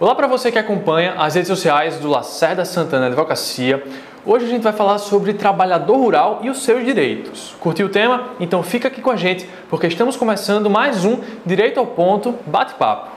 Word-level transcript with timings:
Olá 0.00 0.14
para 0.14 0.26
você 0.26 0.50
que 0.50 0.58
acompanha 0.58 1.12
as 1.18 1.34
redes 1.34 1.48
sociais 1.48 1.98
do 1.98 2.08
Lacerda 2.08 2.64
Santana 2.64 3.08
Advocacia. 3.08 3.84
Hoje 4.24 4.46
a 4.46 4.48
gente 4.48 4.62
vai 4.62 4.72
falar 4.72 4.96
sobre 4.96 5.34
trabalhador 5.34 5.98
rural 5.98 6.40
e 6.42 6.48
os 6.48 6.62
seus 6.62 6.82
direitos. 6.86 7.54
Curtiu 7.60 7.86
o 7.86 7.90
tema? 7.90 8.30
Então 8.40 8.62
fica 8.62 8.88
aqui 8.88 9.02
com 9.02 9.10
a 9.10 9.16
gente, 9.16 9.46
porque 9.68 9.86
estamos 9.86 10.16
começando 10.16 10.70
mais 10.70 11.04
um 11.04 11.20
Direito 11.44 11.78
ao 11.78 11.86
Ponto 11.86 12.34
Bate-Papo. 12.46 13.10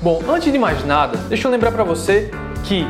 Bom, 0.00 0.20
antes 0.28 0.52
de 0.52 0.58
mais 0.58 0.84
nada, 0.84 1.16
deixa 1.28 1.46
eu 1.46 1.52
lembrar 1.52 1.70
para 1.70 1.84
você 1.84 2.28
que 2.64 2.88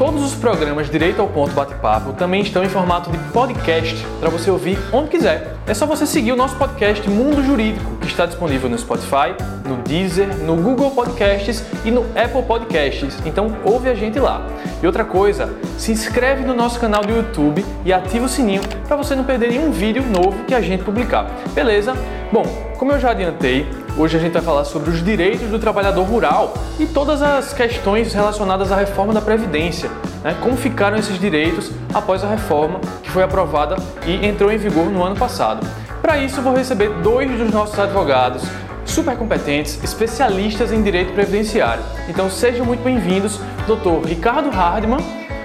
Todos 0.00 0.24
os 0.24 0.34
programas 0.34 0.88
Direito 0.88 1.20
ao 1.20 1.28
Ponto 1.28 1.52
Bate-Papo 1.52 2.14
também 2.14 2.40
estão 2.40 2.64
em 2.64 2.70
formato 2.70 3.10
de 3.10 3.18
podcast 3.34 4.02
para 4.18 4.30
você 4.30 4.50
ouvir 4.50 4.78
onde 4.94 5.10
quiser. 5.10 5.56
É 5.66 5.74
só 5.74 5.84
você 5.84 6.06
seguir 6.06 6.32
o 6.32 6.36
nosso 6.36 6.56
podcast 6.56 7.06
Mundo 7.10 7.44
Jurídico, 7.44 7.96
que 7.96 8.06
está 8.06 8.24
disponível 8.24 8.70
no 8.70 8.78
Spotify, 8.78 9.34
no 9.68 9.76
Deezer, 9.82 10.26
no 10.38 10.56
Google 10.56 10.92
Podcasts 10.92 11.62
e 11.84 11.90
no 11.90 12.00
Apple 12.18 12.42
Podcasts. 12.48 13.18
Então 13.26 13.54
ouve 13.62 13.90
a 13.90 13.94
gente 13.94 14.18
lá. 14.18 14.46
E 14.82 14.86
outra 14.86 15.04
coisa, 15.04 15.54
se 15.76 15.92
inscreve 15.92 16.46
no 16.46 16.54
nosso 16.54 16.80
canal 16.80 17.04
do 17.04 17.12
YouTube 17.12 17.62
e 17.84 17.92
ativa 17.92 18.24
o 18.24 18.28
sininho 18.28 18.62
para 18.88 18.96
você 18.96 19.14
não 19.14 19.24
perder 19.24 19.50
nenhum 19.50 19.70
vídeo 19.70 20.02
novo 20.02 20.44
que 20.46 20.54
a 20.54 20.62
gente 20.62 20.82
publicar. 20.82 21.30
Beleza? 21.52 21.94
Bom, 22.32 22.44
como 22.78 22.92
eu 22.92 22.98
já 22.98 23.10
adiantei, 23.10 23.68
Hoje 23.96 24.16
a 24.16 24.20
gente 24.20 24.32
vai 24.32 24.42
falar 24.42 24.64
sobre 24.64 24.90
os 24.90 25.04
direitos 25.04 25.48
do 25.48 25.58
trabalhador 25.58 26.04
rural 26.04 26.54
e 26.78 26.86
todas 26.86 27.20
as 27.20 27.52
questões 27.52 28.14
relacionadas 28.14 28.70
à 28.72 28.76
reforma 28.76 29.12
da 29.12 29.20
Previdência. 29.20 29.90
Né? 30.22 30.36
Como 30.40 30.56
ficaram 30.56 30.96
esses 30.96 31.18
direitos 31.18 31.70
após 31.92 32.24
a 32.24 32.28
reforma 32.28 32.80
que 33.02 33.10
foi 33.10 33.22
aprovada 33.22 33.76
e 34.06 34.26
entrou 34.26 34.50
em 34.50 34.56
vigor 34.56 34.86
no 34.86 35.02
ano 35.02 35.16
passado. 35.16 35.66
Para 36.00 36.18
isso, 36.18 36.40
vou 36.40 36.54
receber 36.54 36.88
dois 37.02 37.30
dos 37.36 37.52
nossos 37.52 37.78
advogados 37.78 38.42
super 38.86 39.16
competentes, 39.16 39.82
especialistas 39.84 40.72
em 40.72 40.82
direito 40.82 41.12
previdenciário. 41.12 41.82
Então 42.08 42.30
sejam 42.30 42.64
muito 42.64 42.82
bem-vindos, 42.82 43.38
Dr. 43.66 44.06
Ricardo 44.08 44.50
Hardman 44.50 45.00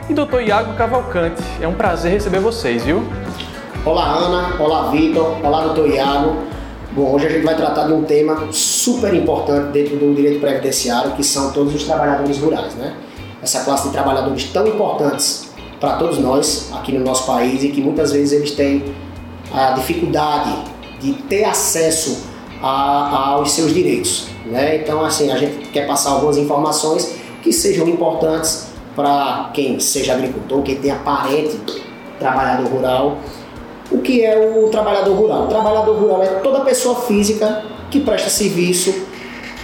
e 0.10 0.14
Dr. 0.14 0.42
Iago 0.42 0.74
Cavalcante. 0.76 1.42
É 1.60 1.68
um 1.68 1.74
prazer 1.74 2.12
receber 2.12 2.40
vocês, 2.40 2.84
viu? 2.84 3.04
Olá, 3.84 4.06
Ana. 4.06 4.56
Olá, 4.60 4.90
Vitor. 4.90 5.38
Olá, 5.44 5.68
Dr. 5.68 5.88
Iago. 5.88 6.55
Bom, 6.96 7.14
hoje 7.14 7.28
a 7.28 7.30
gente 7.30 7.44
vai 7.44 7.58
tratar 7.58 7.88
de 7.88 7.94
um 7.94 8.06
tema 8.06 8.48
super 8.54 9.14
importante 9.14 9.74
dentro 9.74 9.98
do 9.98 10.16
direito 10.16 10.40
previdenciário, 10.40 11.12
que 11.12 11.26
são 11.26 11.52
todos 11.52 11.76
os 11.76 11.84
trabalhadores 11.84 12.38
rurais, 12.38 12.74
né? 12.76 12.96
Essa 13.44 13.66
classe 13.66 13.88
de 13.88 13.94
trabalhadores 13.94 14.46
tão 14.46 14.66
importantes 14.66 15.50
para 15.78 15.98
todos 15.98 16.20
nós 16.20 16.70
aqui 16.72 16.94
no 16.94 17.04
nosso 17.04 17.26
país 17.26 17.62
e 17.66 17.68
que 17.68 17.82
muitas 17.82 18.14
vezes 18.14 18.32
eles 18.32 18.52
têm 18.52 18.96
a 19.54 19.72
dificuldade 19.72 20.56
de 21.02 21.12
ter 21.24 21.44
acesso 21.44 22.28
a, 22.64 23.32
aos 23.32 23.52
seus 23.52 23.74
direitos, 23.74 24.28
né? 24.46 24.78
Então, 24.78 25.04
assim, 25.04 25.30
a 25.30 25.38
gente 25.38 25.68
quer 25.72 25.86
passar 25.86 26.12
algumas 26.12 26.38
informações 26.38 27.14
que 27.44 27.52
sejam 27.52 27.90
importantes 27.90 28.68
para 28.96 29.52
quem 29.54 29.82
seja 29.82 30.14
agricultor, 30.14 30.62
quem 30.62 30.78
tenha 30.78 30.96
parente 30.96 31.60
trabalhador 32.18 32.68
rural 32.68 33.18
o 33.92 34.00
que 34.00 34.24
é 34.24 34.38
o 34.38 34.68
trabalhador 34.70 35.14
rural? 35.16 35.44
O 35.44 35.48
trabalhador 35.48 35.96
rural 35.96 36.24
é 36.24 36.28
toda 36.40 36.62
pessoa 36.62 36.96
física 36.96 37.64
que 37.90 38.00
presta 38.00 38.30
serviço 38.30 38.94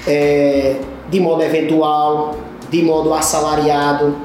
é, 0.08 0.76
de 1.10 1.20
modo 1.20 1.42
eventual, 1.44 2.36
de 2.70 2.82
modo 2.82 3.14
assalariado, 3.14 4.16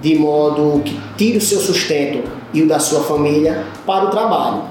de 0.00 0.16
modo 0.16 0.82
que 0.84 0.98
tira 1.16 1.38
o 1.38 1.40
seu 1.40 1.58
sustento 1.60 2.28
e 2.52 2.62
o 2.62 2.68
da 2.68 2.78
sua 2.78 3.02
família 3.02 3.64
para 3.86 4.04
o 4.04 4.10
trabalho. 4.10 4.62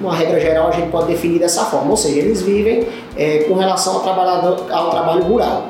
Uma 0.00 0.14
regra 0.14 0.40
geral 0.40 0.68
a 0.68 0.70
gente 0.70 0.90
pode 0.90 1.08
definir 1.08 1.38
dessa 1.38 1.64
forma, 1.64 1.90
ou 1.90 1.96
seja, 1.96 2.18
eles 2.18 2.42
vivem 2.42 2.86
é, 3.16 3.44
com 3.44 3.54
relação 3.54 3.96
ao, 3.96 4.00
trabalhador, 4.00 4.66
ao 4.70 4.90
trabalho 4.90 5.22
rural, 5.24 5.66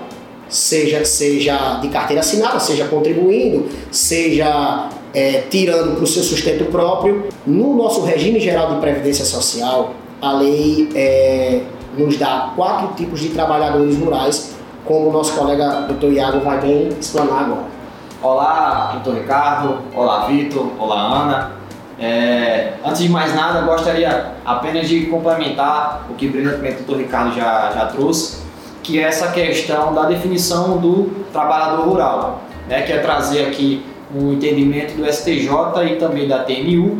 seja, 0.49 1.05
seja 1.05 1.78
de 1.81 1.89
carteira 1.89 2.21
assinada, 2.21 2.60
seja 2.60 2.87
contribuindo, 2.87 3.69
seja 3.91 4.89
é, 5.15 5.44
tirando 5.50 5.94
para 5.94 6.04
o 6.04 6.06
seu 6.06 6.22
sustento 6.22 6.65
próprio. 6.71 7.28
No 7.47 7.75
nosso 7.75 8.03
regime 8.03 8.41
geral 8.41 8.75
de 8.75 8.81
previdência 8.81 9.25
social, 9.25 9.93
a 10.21 10.32
lei 10.32 10.88
é, 10.94 11.62
nos 11.97 12.16
dá 12.16 12.53
quatro 12.54 12.94
tipos 12.94 13.21
de 13.21 13.31
trabalhadores 13.31 13.98
rurais, 13.98 14.54
como 14.84 15.09
o 15.09 15.12
nosso 15.12 15.34
colega 15.34 15.87
Dr. 15.88 16.12
Iago 16.12 16.41
vai 16.41 16.60
bem 16.60 16.88
explanar 16.88 17.44
agora. 17.44 17.81
Olá, 18.22 18.91
doutor 18.94 19.21
Ricardo. 19.21 19.78
Olá, 19.94 20.26
Vitor. 20.26 20.66
Olá, 20.78 21.22
Ana. 21.22 21.53
É, 21.98 22.75
antes 22.84 23.03
de 23.03 23.09
mais 23.09 23.34
nada, 23.34 23.60
gostaria 23.62 24.32
apenas 24.44 24.88
de 24.88 25.06
complementar 25.06 26.06
o 26.10 26.15
que 26.15 26.28
brilhantemente 26.28 26.82
o 26.82 26.84
doutor 26.84 26.98
Ricardo 26.98 27.34
já, 27.34 27.72
já 27.75 27.87
trouxe, 27.87 28.38
que 28.82 28.98
é 28.98 29.03
essa 29.03 29.28
questão 29.32 29.92
da 29.92 30.04
definição 30.04 30.78
do 30.78 31.27
trabalhador 31.31 31.87
rural, 31.87 32.41
né, 32.66 32.82
que 32.82 32.92
é 32.92 32.98
trazer 32.98 33.47
aqui 33.47 33.84
um 34.15 34.32
entendimento 34.32 34.97
do 34.97 35.06
STJ 35.10 35.50
e 35.93 35.97
também 35.97 36.26
da 36.26 36.44
TNU, 36.44 36.98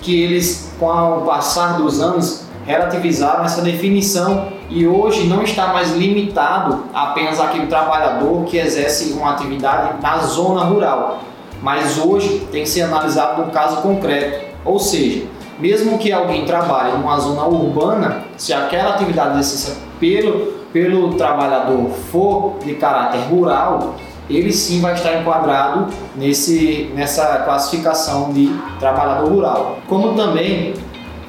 que 0.00 0.22
eles, 0.22 0.72
com 0.78 0.86
o 0.86 1.22
passar 1.22 1.78
dos 1.78 2.00
anos, 2.00 2.44
relativizaram 2.66 3.44
essa 3.44 3.62
definição 3.62 4.48
e 4.68 4.86
hoje 4.86 5.26
não 5.26 5.42
está 5.42 5.68
mais 5.68 5.90
limitado 5.96 6.84
apenas 6.94 7.40
aquele 7.40 7.66
trabalhador 7.66 8.44
que 8.44 8.56
exerce 8.56 9.12
uma 9.12 9.32
atividade 9.32 10.00
na 10.00 10.18
zona 10.18 10.64
rural, 10.64 11.20
mas 11.62 11.98
hoje 11.98 12.46
tem 12.52 12.62
que 12.62 12.68
ser 12.68 12.82
analisado 12.82 13.42
no 13.42 13.50
caso 13.50 13.82
concreto, 13.82 14.46
ou 14.64 14.78
seja, 14.78 15.24
mesmo 15.58 15.98
que 15.98 16.12
alguém 16.12 16.44
trabalhe 16.44 16.92
numa 16.92 17.18
zona 17.18 17.44
urbana, 17.46 18.24
se 18.36 18.52
aquela 18.52 18.94
atividade 18.94 19.38
exercida 19.38 19.76
pelo, 19.98 20.52
pelo 20.72 21.14
trabalhador 21.14 21.90
for 22.10 22.54
de 22.64 22.74
caráter 22.74 23.20
rural, 23.28 23.96
ele 24.36 24.52
sim 24.52 24.80
vai 24.80 24.94
estar 24.94 25.20
enquadrado 25.20 25.86
nesse, 26.16 26.90
nessa 26.94 27.38
classificação 27.38 28.32
de 28.32 28.54
trabalhador 28.78 29.28
rural. 29.28 29.78
Como 29.88 30.14
também 30.14 30.74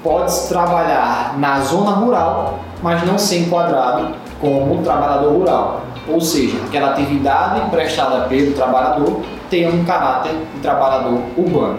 pode 0.04 0.48
trabalhar 0.48 1.38
na 1.38 1.60
zona 1.62 1.92
rural, 1.92 2.60
mas 2.82 3.06
não 3.06 3.18
ser 3.18 3.40
enquadrado 3.40 4.16
como 4.40 4.82
trabalhador 4.84 5.34
rural. 5.34 5.82
Ou 6.08 6.20
seja, 6.20 6.58
aquela 6.68 6.92
atividade 6.92 7.70
prestada 7.70 8.28
pelo 8.28 8.54
trabalhador 8.54 9.22
tem 9.50 9.68
um 9.70 9.84
caráter 9.86 10.34
de 10.34 10.62
trabalhador 10.62 11.20
urbano. 11.38 11.78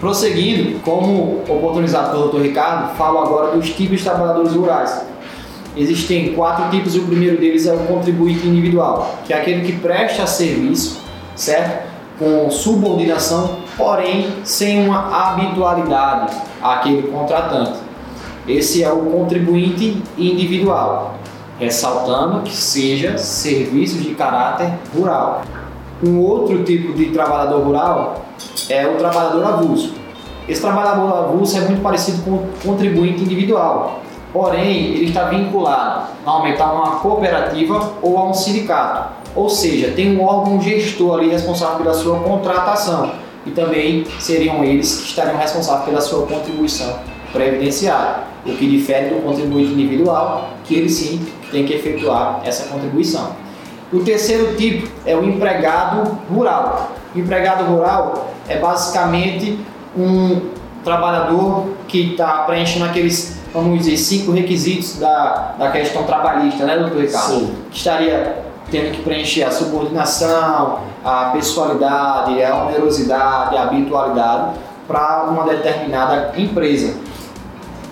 Prosseguindo, 0.00 0.80
como 0.80 1.42
oportunizado 1.48 2.10
pelo 2.10 2.28
Dr. 2.28 2.42
Ricardo, 2.42 2.94
falo 2.96 3.18
agora 3.18 3.56
dos 3.56 3.70
tipos 3.70 3.98
de 3.98 4.04
trabalhadores 4.04 4.54
rurais. 4.54 5.06
Existem 5.76 6.34
quatro 6.34 6.68
tipos 6.68 6.96
o 6.96 7.02
primeiro 7.02 7.38
deles 7.38 7.66
é 7.66 7.72
o 7.72 7.78
contribuinte 7.86 8.46
individual, 8.46 9.18
que 9.24 9.32
é 9.32 9.40
aquele 9.40 9.64
que 9.64 9.78
presta 9.78 10.26
serviço, 10.26 11.00
certo? 11.36 11.88
Com 12.18 12.50
subordinação, 12.50 13.58
porém 13.76 14.26
sem 14.42 14.84
uma 14.84 15.32
habitualidade 15.32 16.36
àquele 16.60 17.02
contratante. 17.04 17.78
Esse 18.48 18.82
é 18.82 18.92
o 18.92 18.98
contribuinte 18.98 20.02
individual, 20.18 21.14
ressaltando 21.58 22.42
que 22.42 22.54
seja 22.54 23.16
serviços 23.16 24.02
de 24.02 24.14
caráter 24.14 24.72
rural. 24.94 25.42
Um 26.02 26.18
outro 26.18 26.64
tipo 26.64 26.94
de 26.94 27.06
trabalhador 27.06 27.62
rural 27.62 28.24
é 28.68 28.88
o 28.88 28.96
trabalhador 28.96 29.44
avulso. 29.44 29.94
Esse 30.48 30.60
trabalhador 30.60 31.16
avulso 31.16 31.56
é 31.58 31.60
muito 31.60 31.80
parecido 31.80 32.22
com 32.22 32.30
o 32.30 32.48
contribuinte 32.64 33.22
individual, 33.22 34.00
porém 34.32 34.94
ele 34.94 35.06
está 35.06 35.24
vinculado 35.24 36.08
a 36.24 36.72
uma 36.72 36.96
cooperativa 37.00 37.94
ou 38.02 38.18
a 38.18 38.28
um 38.28 38.34
sindicato, 38.34 39.14
ou 39.34 39.48
seja, 39.48 39.92
tem 39.92 40.16
um 40.16 40.24
órgão 40.24 40.60
gestor 40.60 41.18
ali 41.18 41.30
responsável 41.30 41.78
pela 41.78 41.94
sua 41.94 42.18
contratação 42.20 43.12
e 43.46 43.50
também 43.50 44.04
seriam 44.18 44.62
eles 44.64 45.00
que 45.00 45.08
estariam 45.08 45.36
responsáveis 45.36 45.84
pela 45.84 46.00
sua 46.00 46.26
contribuição 46.26 46.98
previdenciária, 47.32 48.24
o 48.44 48.52
que 48.52 48.68
difere 48.68 49.14
do 49.14 49.22
contribuinte 49.22 49.72
individual, 49.72 50.50
que 50.64 50.74
ele 50.74 50.88
sim 50.88 51.24
tem 51.50 51.64
que 51.64 51.74
efetuar 51.74 52.40
essa 52.44 52.68
contribuição. 52.68 53.30
O 53.92 54.00
terceiro 54.00 54.56
tipo 54.56 54.88
é 55.04 55.16
o 55.16 55.24
empregado 55.24 56.18
rural. 56.32 56.92
O 57.14 57.18
empregado 57.18 57.64
rural 57.64 58.30
é 58.48 58.56
basicamente 58.58 59.58
um 59.96 60.40
trabalhador 60.84 61.68
que 61.88 62.12
está 62.12 62.44
preenchendo 62.44 62.84
aqueles 62.84 63.39
vamos 63.52 63.78
dizer, 63.78 63.96
cinco 63.96 64.32
requisitos 64.32 64.98
da, 64.98 65.54
da 65.58 65.70
questão 65.70 66.04
trabalhista, 66.04 66.64
né, 66.64 66.78
doutor 66.78 67.02
Ricardo? 67.02 67.32
Sim. 67.32 67.54
Que 67.70 67.76
estaria 67.76 68.42
tendo 68.70 68.92
que 68.92 69.02
preencher 69.02 69.42
a 69.42 69.50
subordinação, 69.50 70.80
a 71.04 71.30
pessoalidade, 71.32 72.42
a 72.42 72.64
onerosidade, 72.64 73.56
a 73.56 73.62
habitualidade 73.62 74.58
para 74.86 75.24
uma 75.30 75.44
determinada 75.44 76.32
empresa. 76.36 76.94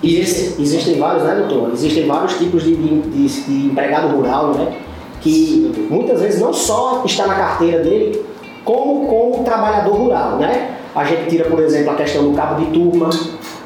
E 0.03 0.21
esse... 0.21 0.61
Existem 0.61 0.99
vários, 0.99 1.25
né, 1.25 1.35
doutor? 1.35 1.73
Existem 1.73 2.07
vários 2.07 2.35
tipos 2.39 2.63
de, 2.63 2.77
de, 2.77 3.29
de 3.29 3.67
empregado 3.67 4.15
rural, 4.15 4.53
né? 4.53 4.77
Que 5.21 5.89
muitas 5.91 6.21
vezes 6.21 6.41
não 6.41 6.53
só 6.53 7.03
está 7.05 7.27
na 7.27 7.35
carteira 7.35 7.83
dele, 7.83 8.25
como 8.65 9.07
como 9.09 9.43
trabalhador 9.43 9.97
rural, 9.97 10.37
né? 10.37 10.77
A 10.95 11.05
gente 11.05 11.29
tira, 11.29 11.45
por 11.47 11.59
exemplo, 11.61 11.91
a 11.91 11.95
questão 11.97 12.31
do 12.31 12.37
cabo 12.37 12.65
de 12.65 12.71
turma, 12.71 13.11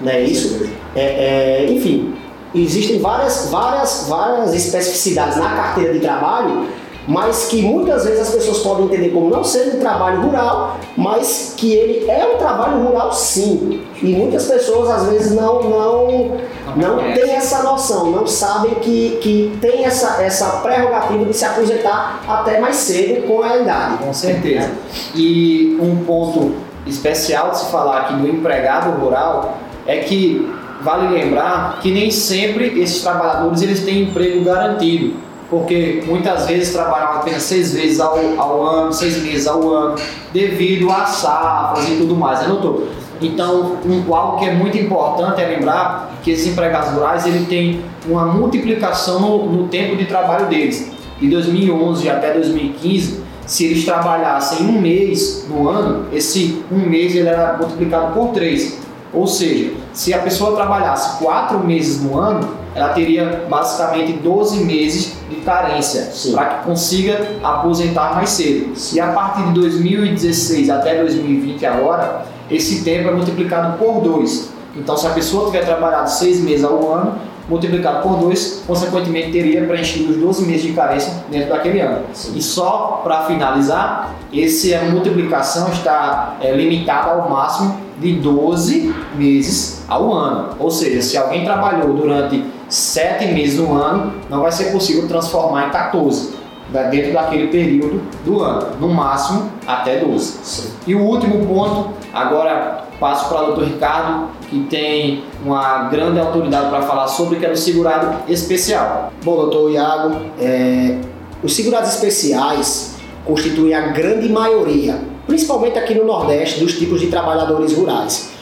não 0.01 0.11
é 0.11 0.23
isso? 0.23 0.67
É, 0.95 1.65
é, 1.65 1.73
enfim, 1.73 2.15
existem 2.55 2.99
várias, 2.99 3.49
várias, 3.51 4.07
várias 4.09 4.55
especificidades 4.55 5.37
na 5.37 5.51
carteira 5.51 5.93
de 5.95 6.01
trabalho 6.01 6.69
mas 7.07 7.47
que 7.47 7.63
muitas 7.63 8.05
vezes 8.05 8.21
as 8.21 8.31
pessoas 8.31 8.59
podem 8.59 8.87
entender 8.87 9.11
como 9.11 9.29
não 9.29 9.43
sendo 9.43 9.77
um 9.77 9.81
trabalho 9.81 10.23
rural, 10.23 10.79
mas 10.97 11.55
que 11.57 11.73
ele 11.73 12.09
é 12.09 12.25
um 12.35 12.39
trabalho 12.39 12.85
rural 12.85 13.13
sim. 13.13 13.83
E 14.01 14.07
muitas 14.15 14.47
pessoas 14.47 14.89
às 14.89 15.09
vezes 15.09 15.33
não 15.33 15.63
não 15.63 16.37
não 16.77 16.99
têm 17.13 17.33
essa 17.33 17.63
noção, 17.63 18.11
não 18.11 18.27
sabem 18.27 18.77
que, 18.77 19.19
que 19.21 19.59
tem 19.61 19.85
essa, 19.85 20.23
essa 20.23 20.47
prerrogativa 20.63 21.25
de 21.25 21.35
se 21.35 21.45
aposentar 21.45 22.23
até 22.27 22.61
mais 22.61 22.77
cedo 22.77 23.27
com 23.27 23.43
a 23.43 23.59
idade. 23.59 23.99
Com 23.99 24.13
certeza. 24.13 24.71
E 25.15 25.77
um 25.81 26.05
ponto 26.05 26.55
especial 26.87 27.51
de 27.51 27.59
se 27.59 27.71
falar 27.71 28.03
aqui 28.03 28.15
do 28.15 28.29
empregado 28.29 28.91
rural 28.99 29.59
é 29.87 29.99
que 29.99 30.51
vale 30.83 31.09
lembrar 31.09 31.79
que 31.81 31.91
nem 31.91 32.11
sempre 32.11 32.81
esses 32.81 33.03
trabalhadores 33.03 33.63
eles 33.63 33.85
têm 33.85 34.03
emprego 34.03 34.45
garantido 34.45 35.15
porque 35.53 36.03
muitas 36.07 36.47
vezes 36.47 36.73
trabalham 36.73 37.19
apenas 37.19 37.43
seis 37.43 37.75
vezes 37.75 38.01
ao, 38.01 38.19
ao 38.39 38.67
ano, 38.67 38.91
seis 38.91 39.23
meses 39.23 39.47
ao 39.47 39.69
ano, 39.69 39.97
devido 40.33 40.91
a 40.91 41.05
safras 41.05 41.87
e 41.91 41.97
tudo 41.97 42.17
mais, 42.17 42.41
né, 42.41 42.49
doutor? 42.49 42.89
Então, 43.21 43.77
um, 43.85 44.15
algo 44.15 44.39
que 44.39 44.47
é 44.47 44.55
muito 44.55 44.79
importante 44.79 45.43
é 45.43 45.47
lembrar 45.47 46.19
que 46.23 46.31
esses 46.31 46.47
empregados 46.47 46.95
rurais 46.95 47.27
ele 47.27 47.45
tem 47.45 47.83
uma 48.07 48.25
multiplicação 48.25 49.21
no, 49.21 49.45
no 49.45 49.69
tempo 49.69 49.95
de 49.95 50.07
trabalho 50.07 50.47
deles. 50.47 50.91
De 51.21 51.29
2011 51.29 52.09
até 52.09 52.33
2015, 52.33 53.23
se 53.45 53.67
eles 53.67 53.85
trabalhassem 53.85 54.67
um 54.67 54.81
mês 54.81 55.47
no 55.51 55.69
ano, 55.69 56.07
esse 56.15 56.63
um 56.73 56.79
mês 56.79 57.15
ele 57.15 57.29
era 57.29 57.59
multiplicado 57.59 58.15
por 58.15 58.29
três. 58.29 58.81
Ou 59.13 59.27
seja, 59.27 59.73
se 59.93 60.15
a 60.15 60.19
pessoa 60.19 60.57
trabalhasse 60.57 61.19
quatro 61.23 61.59
meses 61.59 62.03
no 62.03 62.19
ano, 62.19 62.63
ela 62.75 62.91
teria 62.91 63.45
basicamente 63.49 64.15
12 64.15 64.65
meses 64.65 65.15
de 65.29 65.37
carência 65.37 66.11
para 66.33 66.45
que 66.47 66.65
consiga 66.65 67.37
aposentar 67.43 68.15
mais 68.15 68.31
cedo. 68.31 68.75
Sim. 68.75 68.97
E 68.97 69.01
a 69.01 69.09
partir 69.09 69.43
de 69.43 69.53
2016 69.61 70.71
até 70.71 71.03
2020 71.03 71.67
agora, 71.67 72.25
esse 72.51 72.83
tempo 72.83 73.09
é 73.09 73.13
multiplicado 73.13 73.79
por 73.79 74.01
2. 74.01 74.51
Então, 74.77 74.97
se 74.97 75.07
a 75.07 75.11
pessoa 75.11 75.47
tiver 75.47 75.65
trabalhado 75.67 76.09
6 76.09 76.41
meses 76.41 76.65
ao 76.65 76.91
ano, 76.91 77.19
multiplicado 77.47 78.03
por 78.03 78.17
2, 78.17 78.65
consequentemente 78.67 79.33
teria 79.33 79.67
preenchido 79.67 80.13
os 80.13 80.17
12 80.17 80.47
meses 80.47 80.63
de 80.63 80.73
carência 80.73 81.13
dentro 81.31 81.51
daquele 81.51 81.81
ano. 81.81 82.05
Sim. 82.15 82.33
E 82.37 82.43
só 82.43 83.03
para 83.05 83.25
finalizar, 83.25 84.15
essa 84.35 84.85
multiplicação 84.91 85.69
está 85.69 86.37
é, 86.41 86.53
limitada 86.57 87.11
ao 87.11 87.29
máximo 87.29 87.77
de 87.99 88.15
12 88.15 88.95
meses 89.15 89.72
ao 89.89 90.13
ano. 90.13 90.57
Ou 90.59 90.71
seja, 90.71 91.03
se 91.03 91.17
alguém 91.17 91.45
trabalhou 91.45 91.95
durante 91.95 92.45
7 92.69 93.27
meses 93.27 93.59
no 93.59 93.75
ano, 93.75 94.13
não 94.31 94.41
vai 94.41 94.53
ser 94.53 94.73
possível 94.73 95.07
transformar 95.07 95.69
em 95.69 95.71
14 95.71 96.43
né, 96.73 96.89
dentro 96.91 97.13
daquele 97.13 97.49
período 97.49 98.01
do 98.25 98.43
ano, 98.43 98.77
no 98.81 98.89
máximo 98.89 99.51
até 99.67 99.99
12. 99.99 100.39
Sim. 100.43 100.73
E 100.87 100.95
o 100.95 101.01
último 101.01 101.47
ponto, 101.47 101.91
agora 102.13 102.85
passo 102.99 103.29
para 103.29 103.43
o 103.43 103.47
doutor 103.47 103.65
Ricardo, 103.65 104.29
que 104.49 104.61
tem 104.71 105.25
uma 105.45 105.89
grande 105.89 106.19
autoridade 106.21 106.71
para 106.71 106.83
falar 106.83 107.09
sobre, 107.09 107.39
que 107.39 107.45
é 107.45 107.51
o 107.51 107.57
segurado 107.57 108.31
especial. 108.31 109.13
Bom, 109.25 109.37
doutor 109.37 109.71
Iago, 109.71 110.17
é, 110.41 110.99
os 111.43 111.55
segurados 111.55 111.91
especiais 111.91 112.97
constituem 113.25 113.75
a 113.75 113.89
grande 113.89 114.29
maioria, 114.29 115.01
principalmente 115.27 115.79
aqui 115.79 115.95
no 115.95 116.05
Nordeste, 116.05 116.61
dos 116.61 116.75
tipos 116.75 117.01
de 117.01 117.09
trabalhadores 117.09 117.77
rurais. 117.77 118.33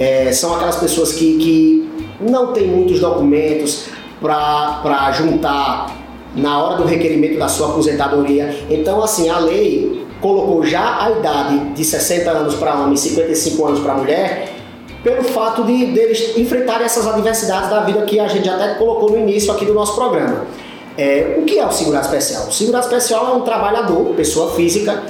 É, 0.00 0.32
são 0.32 0.54
aquelas 0.54 0.76
pessoas 0.76 1.12
que, 1.12 1.36
que 1.36 1.90
não 2.20 2.54
têm 2.54 2.66
muitos 2.66 3.00
documentos 3.00 3.84
para 4.18 5.12
juntar 5.12 5.94
na 6.34 6.62
hora 6.62 6.76
do 6.78 6.84
requerimento 6.84 7.38
da 7.38 7.48
sua 7.48 7.68
aposentadoria. 7.68 8.64
Então, 8.70 9.04
assim, 9.04 9.28
a 9.28 9.38
lei 9.38 10.06
colocou 10.20 10.64
já 10.64 11.04
a 11.04 11.10
idade 11.10 11.58
de 11.74 11.84
60 11.84 12.30
anos 12.30 12.54
para 12.54 12.74
homem 12.76 12.94
e 12.94 12.98
55 12.98 13.66
anos 13.66 13.80
para 13.80 13.94
mulher, 13.94 14.54
pelo 15.04 15.22
fato 15.22 15.64
de 15.64 15.86
deles 15.86 16.34
enfrentarem 16.36 16.86
essas 16.86 17.06
adversidades 17.06 17.68
da 17.68 17.80
vida 17.80 18.00
que 18.02 18.18
a 18.18 18.26
gente 18.26 18.48
até 18.48 18.74
colocou 18.74 19.10
no 19.10 19.18
início 19.18 19.52
aqui 19.52 19.66
do 19.66 19.74
nosso 19.74 19.94
programa. 19.94 20.46
É, 20.96 21.36
o 21.38 21.42
que 21.42 21.58
é 21.58 21.66
o 21.66 21.70
segurado 21.70 22.06
especial? 22.06 22.48
O 22.48 22.52
segurado 22.52 22.86
especial 22.86 23.32
é 23.32 23.36
um 23.36 23.40
trabalhador, 23.42 24.14
pessoa 24.14 24.54
física, 24.54 25.02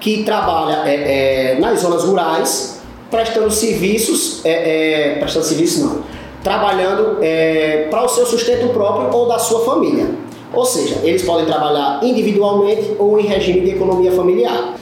que 0.00 0.22
trabalha 0.22 0.82
é, 0.86 1.54
é, 1.54 1.60
nas 1.60 1.80
zonas 1.80 2.04
rurais, 2.04 2.73
prestando 3.14 3.48
serviços, 3.48 4.44
é, 4.44 5.12
é, 5.12 5.18
prestando 5.20 5.46
serviços 5.46 5.80
não, 5.80 6.02
trabalhando 6.42 7.18
é, 7.22 7.86
para 7.88 8.04
o 8.04 8.08
seu 8.08 8.26
sustento 8.26 8.72
próprio 8.72 9.16
ou 9.16 9.28
da 9.28 9.38
sua 9.38 9.64
família. 9.64 10.08
Ou 10.52 10.64
seja, 10.64 10.96
eles 11.04 11.22
podem 11.22 11.46
trabalhar 11.46 12.00
individualmente 12.02 12.92
ou 12.98 13.18
em 13.18 13.26
regime 13.26 13.60
de 13.60 13.70
economia 13.70 14.10
familiar. 14.10 14.74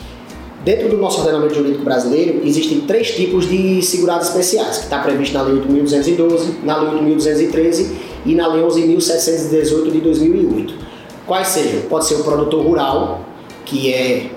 Dentro 0.65 0.89
do 0.89 0.97
nosso 0.97 1.21
ordenamento 1.21 1.55
jurídico 1.55 1.85
brasileiro, 1.85 2.41
existem 2.45 2.83
três 2.83 3.11
tipos 3.11 3.49
de 3.49 3.83
segurados 3.83 4.29
especiais, 4.29 4.79
que 4.79 4.85
está 4.85 4.99
previsto 5.01 5.35
na 5.35 5.43
Lei 5.43 5.57
8.212, 5.57 6.63
na 6.63 6.77
Lei 6.79 7.17
8.213 7.17 7.91
e 8.25 8.35
na 8.35 8.47
Lei 8.47 8.63
11.718 8.63 9.91
de 9.91 10.01
2008. 10.01 10.75
Quais 11.27 11.49
sejam? 11.49 11.83
Pode 11.83 12.07
ser 12.07 12.15
o 12.15 12.25
produtor 12.25 12.65
rural, 12.65 13.23
que 13.65 13.93
é 13.93 14.31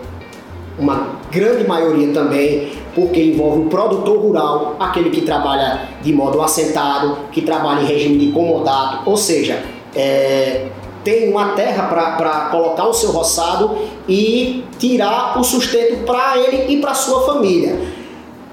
uma 0.80 1.19
grande 1.31 1.68
maioria 1.68 2.12
também, 2.13 2.71
porque 2.95 3.21
envolve 3.21 3.59
o 3.59 3.65
produtor 3.65 4.18
rural, 4.18 4.77
aquele 4.80 5.09
que 5.09 5.21
trabalha 5.21 5.89
de 6.01 6.13
modo 6.13 6.42
assentado, 6.42 7.18
que 7.31 7.42
trabalha 7.42 7.81
em 7.81 7.86
regime 7.86 8.18
de 8.18 8.31
comodato, 8.31 9.07
ou 9.07 9.18
seja, 9.18 9.62
é, 9.94 10.68
tem 11.03 11.30
uma 11.30 11.50
terra 11.50 11.83
para 11.83 12.50
colocar 12.50 12.88
o 12.88 12.94
seu 12.94 13.12
roçado 13.12 13.77
e 14.07 14.63
tirar 14.80 15.38
o 15.38 15.44
sustento 15.44 16.06
para 16.06 16.38
ele 16.38 16.74
e 16.74 16.81
para 16.81 16.94
sua 16.94 17.25
família. 17.25 17.77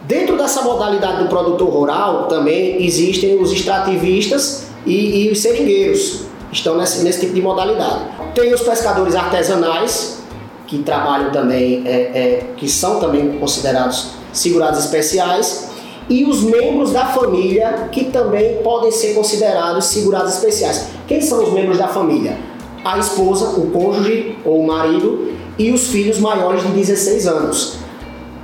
Dentro 0.06 0.36
dessa 0.36 0.60
modalidade 0.62 1.22
do 1.22 1.28
produtor 1.28 1.70
rural 1.70 2.26
também 2.26 2.84
existem 2.84 3.40
os 3.40 3.52
extrativistas 3.52 4.66
e, 4.84 5.24
e 5.24 5.30
os 5.30 5.38
seringueiros, 5.38 6.24
estão 6.50 6.76
nesse, 6.76 7.04
nesse 7.04 7.20
tipo 7.20 7.32
de 7.32 7.40
modalidade. 7.40 8.00
Tem 8.34 8.52
os 8.52 8.60
pescadores 8.60 9.14
artesanais, 9.14 10.20
que 10.66 10.78
trabalham 10.78 11.30
também, 11.30 11.82
é, 11.86 11.90
é, 11.90 12.44
que 12.56 12.66
são 12.68 12.98
também 12.98 13.38
considerados 13.38 14.21
segurados 14.32 14.80
especiais, 14.80 15.70
e 16.08 16.24
os 16.24 16.42
membros 16.42 16.92
da 16.92 17.06
família 17.06 17.88
que 17.92 18.04
também 18.04 18.56
podem 18.62 18.90
ser 18.90 19.14
considerados 19.14 19.86
segurados 19.86 20.34
especiais. 20.34 20.88
Quem 21.06 21.20
são 21.20 21.42
os 21.44 21.52
membros 21.52 21.78
da 21.78 21.88
família? 21.88 22.36
A 22.84 22.98
esposa, 22.98 23.58
o 23.58 23.70
cônjuge 23.70 24.36
ou 24.44 24.60
o 24.60 24.66
marido 24.66 25.32
e 25.58 25.70
os 25.70 25.88
filhos 25.88 26.18
maiores 26.18 26.62
de 26.62 26.68
16 26.68 27.26
anos. 27.26 27.76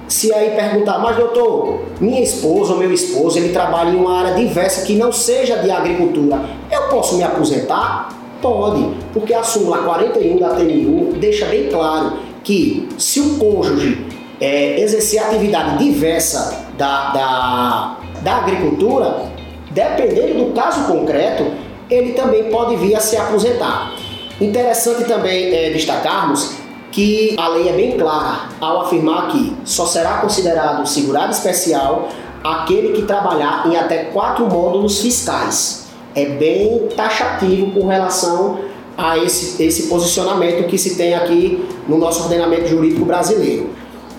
Se 0.06 0.32
aí 0.32 0.50
perguntar, 0.52 0.98
mas 1.00 1.16
doutor, 1.16 1.80
minha 2.00 2.22
esposa 2.22 2.72
ou 2.72 2.78
meu 2.78 2.92
esposo, 2.92 3.38
ele 3.38 3.50
trabalha 3.50 3.90
em 3.90 3.96
uma 3.96 4.20
área 4.20 4.34
diversa 4.34 4.86
que 4.86 4.94
não 4.94 5.12
seja 5.12 5.58
de 5.58 5.70
agricultura, 5.70 6.40
eu 6.70 6.82
posso 6.88 7.16
me 7.16 7.22
aposentar? 7.22 8.08
Pode, 8.40 8.88
porque 9.12 9.34
a 9.34 9.42
súmula 9.42 9.78
41 9.78 10.38
da 10.38 10.50
TNU 10.50 11.12
deixa 11.18 11.44
bem 11.46 11.68
claro 11.68 12.18
que 12.42 12.88
se 12.96 13.20
o 13.20 13.36
cônjuge 13.36 14.06
é, 14.40 14.80
exercer 14.80 15.22
atividade 15.22 15.78
diversa 15.78 16.66
da, 16.76 17.10
da, 17.10 17.96
da 18.22 18.36
agricultura, 18.36 19.32
dependendo 19.70 20.44
do 20.44 20.52
caso 20.52 20.86
concreto, 20.86 21.50
ele 21.90 22.12
também 22.12 22.44
pode 22.44 22.76
vir 22.76 22.94
a 22.94 23.00
se 23.00 23.16
aposentar. 23.16 23.94
Interessante 24.40 25.04
também 25.04 25.52
é, 25.54 25.70
destacarmos 25.70 26.56
que 26.90 27.34
a 27.38 27.48
lei 27.48 27.68
é 27.68 27.72
bem 27.72 27.98
clara 27.98 28.48
ao 28.60 28.82
afirmar 28.82 29.28
que 29.28 29.54
só 29.64 29.86
será 29.86 30.18
considerado 30.18 30.86
segurado 30.86 31.32
especial 31.32 32.08
aquele 32.42 32.92
que 32.92 33.02
trabalhar 33.02 33.64
em 33.66 33.76
até 33.76 34.04
quatro 34.04 34.46
módulos 34.46 35.00
fiscais. 35.00 35.88
É 36.14 36.24
bem 36.24 36.88
taxativo 36.96 37.72
com 37.72 37.86
relação 37.86 38.60
a 38.96 39.18
esse, 39.18 39.62
esse 39.62 39.88
posicionamento 39.88 40.66
que 40.66 40.78
se 40.78 40.96
tem 40.96 41.14
aqui 41.14 41.64
no 41.86 41.98
nosso 41.98 42.22
ordenamento 42.22 42.66
jurídico 42.66 43.04
brasileiro. 43.04 43.70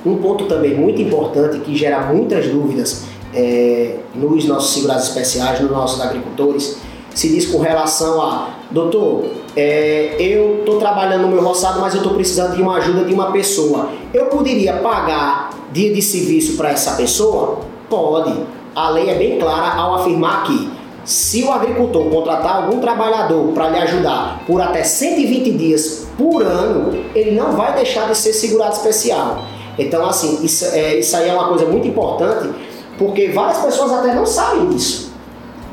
Um 0.05 0.17
ponto 0.17 0.45
também 0.45 0.75
muito 0.75 1.01
importante 1.01 1.59
que 1.59 1.75
gera 1.75 2.01
muitas 2.13 2.47
dúvidas 2.47 3.03
é, 3.33 3.95
nos 4.15 4.45
nossos 4.45 4.73
segurados 4.73 5.07
especiais, 5.07 5.59
nos 5.59 5.69
nossos 5.69 6.01
agricultores, 6.01 6.77
se 7.13 7.29
diz 7.29 7.45
com 7.47 7.59
relação 7.59 8.21
a, 8.21 8.49
doutor, 8.71 9.25
é, 9.55 10.15
eu 10.19 10.59
estou 10.59 10.79
trabalhando 10.79 11.23
no 11.23 11.27
meu 11.27 11.43
roçado, 11.43 11.79
mas 11.81 11.93
eu 11.93 12.01
estou 12.01 12.13
precisando 12.13 12.55
de 12.55 12.61
uma 12.61 12.77
ajuda 12.77 13.03
de 13.03 13.13
uma 13.13 13.31
pessoa. 13.31 13.89
Eu 14.13 14.27
poderia 14.27 14.73
pagar 14.77 15.49
dia 15.71 15.93
de 15.93 16.01
serviço 16.01 16.55
para 16.55 16.69
essa 16.69 16.95
pessoa? 16.95 17.59
Pode. 17.89 18.33
A 18.75 18.89
lei 18.89 19.09
é 19.09 19.15
bem 19.15 19.39
clara 19.39 19.75
ao 19.75 19.95
afirmar 19.95 20.43
que 20.43 20.69
se 21.03 21.43
o 21.43 21.51
agricultor 21.51 22.05
contratar 22.05 22.57
algum 22.57 22.79
trabalhador 22.79 23.51
para 23.53 23.69
lhe 23.69 23.77
ajudar 23.79 24.43
por 24.45 24.61
até 24.61 24.83
120 24.83 25.51
dias 25.51 26.07
por 26.17 26.43
ano, 26.43 27.03
ele 27.15 27.31
não 27.31 27.53
vai 27.53 27.73
deixar 27.73 28.07
de 28.07 28.15
ser 28.15 28.31
segurado 28.33 28.75
especial. 28.75 29.43
Então, 29.79 30.05
assim, 30.05 30.43
isso, 30.43 30.65
é, 30.65 30.99
isso 30.99 31.15
aí 31.15 31.29
é 31.29 31.33
uma 31.33 31.47
coisa 31.47 31.65
muito 31.65 31.87
importante, 31.87 32.49
porque 32.97 33.29
várias 33.29 33.59
pessoas 33.59 33.93
até 33.93 34.13
não 34.13 34.25
sabem 34.25 34.67
disso. 34.67 35.13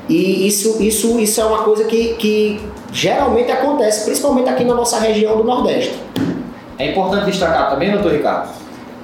E 0.08 0.46
isso, 0.46 0.80
isso, 0.80 1.18
isso 1.18 1.40
é 1.40 1.44
uma 1.44 1.64
coisa 1.64 1.84
que, 1.84 2.14
que 2.14 2.60
geralmente 2.92 3.50
acontece, 3.50 4.04
principalmente 4.04 4.48
aqui 4.48 4.64
na 4.64 4.74
nossa 4.74 5.00
região 5.00 5.36
do 5.36 5.42
Nordeste. 5.42 6.00
É 6.78 6.92
importante 6.92 7.26
destacar 7.26 7.68
também, 7.70 7.90
doutor 7.90 8.12
Ricardo, 8.12 8.50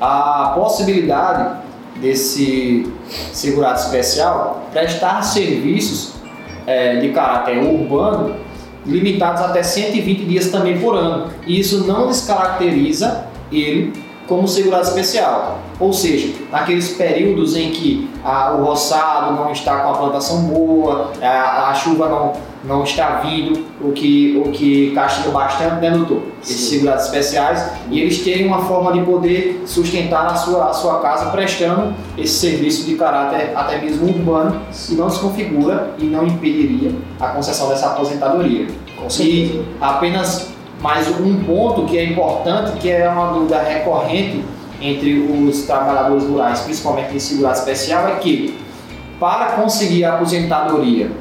a 0.01 0.53
possibilidade 0.55 1.63
desse 1.97 2.87
segurado 3.33 3.81
especial 3.81 4.69
prestar 4.73 5.23
serviços 5.23 6.13
é, 6.67 6.97
de 6.97 7.09
caráter 7.09 7.59
urbano 7.59 8.37
limitados 8.87 9.43
até 9.43 9.63
120 9.63 10.25
dias 10.25 10.51
também 10.51 10.79
por 10.79 10.97
ano. 10.97 11.31
E 11.47 11.59
isso 11.59 11.87
não 11.87 12.07
descaracteriza 12.09 13.25
ele 13.51 13.93
como 14.33 14.49
segurado 14.49 14.85
especial. 14.85 15.59
Ou 15.79 15.93
seja, 15.93 16.33
naqueles 16.51 16.91
períodos 16.91 17.55
em 17.55 17.71
que 17.71 18.11
ah, 18.25 18.57
o 18.57 18.65
roçado 18.65 19.35
não 19.35 19.53
está 19.53 19.81
com 19.81 19.91
a 19.91 19.95
plantação 19.95 20.45
boa, 20.45 21.13
a, 21.21 21.71
a, 21.71 21.75
chuva 21.75 22.09
não, 22.09 22.33
não 22.65 22.85
está 22.85 23.17
vindo, 23.17 23.67
o 23.81 23.93
que, 23.93 24.41
o 24.43 24.51
que 24.51 24.93
castiga 24.95 25.31
bastante, 25.31 25.83
né, 25.83 25.91
doutor? 25.91 26.23
Esses 26.43 26.69
segurados 26.69 27.05
especiais, 27.05 27.73
e 27.91 28.01
eles 28.01 28.23
terem 28.23 28.47
uma 28.47 28.63
forma 28.63 28.93
de 28.93 29.03
poder 29.03 29.63
sustentar 29.67 30.27
a 30.27 30.35
sua, 30.35 30.71
a 30.71 30.73
sua 30.73 31.01
casa 31.01 31.31
prestando 31.31 31.95
esse 32.17 32.35
serviço 32.35 32.87
de 32.87 32.95
caráter 32.95 33.53
até 33.55 33.79
mesmo 33.79 34.09
urbano, 34.09 34.63
que 34.73 34.95
não 34.95 35.11
se 35.11 35.21
configura 35.21 35.95
e 35.99 36.05
não 36.05 36.27
impediria 36.27 36.93
a 37.21 37.29
concessão 37.29 37.69
dessa 37.69 37.89
aposentadoria. 37.89 38.69
E 39.19 39.65
apenas 39.81 40.53
mais 40.83 41.09
um 41.09 41.45
ponto 41.45 41.85
que 41.85 41.97
é 41.97 42.05
importante, 42.05 42.77
que 42.81 42.91
é 42.91 43.09
uma 43.09 43.33
dúvida 43.33 43.63
recorrente 43.63 44.45
entre 44.81 45.21
os 45.21 45.63
trabalhadores 45.63 46.25
rurais, 46.25 46.61
principalmente 46.63 47.15
em 47.15 47.21
segurado 47.21 47.57
especial, 47.57 48.09
é 48.09 48.17
que 48.17 48.59
para 49.21 49.53
conseguir 49.53 50.05
a 50.05 50.17
aposentadoria, 50.17 51.13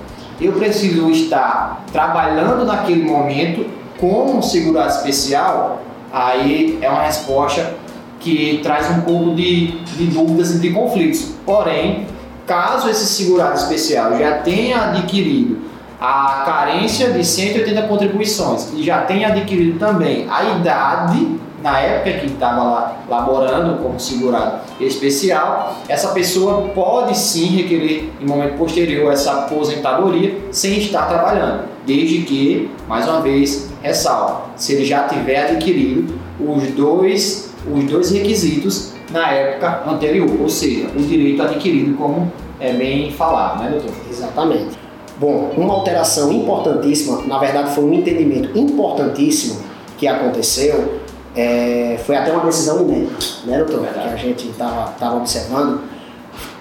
eu 0.42 0.54
preciso 0.54 1.12
estar 1.12 1.86
trabalhando 1.92 2.66
naquele 2.66 3.04
momento 3.04 3.70
como 4.00 4.42
segurado 4.42 4.90
especial, 4.90 5.84
aí 6.12 6.80
é 6.82 6.90
uma 6.90 7.04
resposta 7.04 7.76
que 8.20 8.60
traz 8.64 8.90
um 8.90 9.02
pouco 9.02 9.36
de, 9.36 9.80
de 9.96 10.08
dúvidas 10.08 10.56
e 10.56 10.60
de 10.60 10.72
conflitos. 10.72 11.34
Porém, 11.46 12.08
caso 12.48 12.90
esse 12.90 13.06
segurado 13.06 13.56
especial 13.58 14.18
já 14.18 14.40
tenha 14.40 14.90
adquirido 14.90 15.60
a 16.02 16.42
carência 16.48 17.12
de 17.12 17.24
180 17.24 17.84
contribuições 17.84 18.74
e 18.74 18.82
já 18.82 19.02
tenha 19.02 19.28
adquirido 19.28 19.78
também 19.78 20.28
a 20.28 20.56
idade 20.56 21.38
na 21.62 21.80
época 21.80 22.12
que 22.18 22.26
estava 22.26 22.64
lá 22.64 22.98
laborando 23.08 23.84
como 23.84 24.00
segurado 24.00 24.62
especial, 24.80 25.78
essa 25.88 26.08
pessoa 26.08 26.70
pode 26.70 27.16
sim 27.16 27.46
requerer 27.56 28.10
em 28.20 28.26
momento 28.26 28.58
posterior 28.58 29.14
essa 29.14 29.44
aposentadoria 29.44 30.40
sem 30.52 30.80
estar 30.80 31.04
trabalhando, 31.04 31.66
desde 31.86 32.24
que, 32.24 32.72
mais 32.88 33.08
uma 33.08 33.22
vez, 33.22 33.70
ressalva, 33.84 34.46
se 34.56 34.74
ele 34.74 34.86
já 34.86 35.04
tiver 35.04 35.52
adquirido 35.52 36.20
os 36.40 36.64
dois, 36.72 37.54
os 37.72 37.84
dois 37.84 38.10
requisitos 38.10 38.94
na 39.12 39.30
época 39.30 39.84
anterior, 39.88 40.30
ou 40.42 40.50
seja, 40.50 40.88
o 40.96 41.00
direito 41.00 41.44
adquirido 41.44 41.96
como 41.96 42.32
é 42.60 42.74
bem 42.74 43.12
falado, 43.12 43.64
né, 43.64 43.70
doutor? 43.70 43.92
Exatamente. 44.10 44.81
Bom, 45.22 45.52
uma 45.56 45.76
alteração 45.76 46.32
importantíssima, 46.32 47.22
na 47.28 47.38
verdade 47.38 47.76
foi 47.76 47.84
um 47.84 47.94
entendimento 47.94 48.58
importantíssimo 48.58 49.62
que 49.96 50.08
aconteceu, 50.08 51.00
é, 51.36 52.00
foi 52.08 52.16
até 52.16 52.32
uma 52.32 52.44
decisão 52.44 52.82
inédita, 52.82 53.16
né, 53.46 53.60
doutor? 53.60 53.88
Que 53.88 54.00
a 54.00 54.16
gente 54.16 54.50
estava 54.50 55.16
observando. 55.18 55.82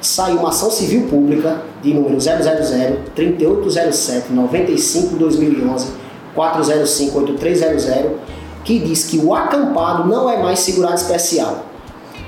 Saiu 0.03 0.41
uma 0.41 0.51
ação 0.51 0.71
civil 0.71 1.09
pública 1.09 1.63
de 1.81 1.95
número 1.95 2.21
000 2.21 2.37
3807 3.15 4.31
95 4.31 5.17
2011 5.17 5.93
405 6.35 7.19
8300 7.19 8.11
que 8.63 8.79
diz 8.79 9.05
que 9.05 9.17
o 9.17 9.35
acampado 9.35 10.07
não 10.07 10.29
é 10.29 10.37
mais 10.37 10.59
segurado 10.59 10.97
especial. 10.97 11.65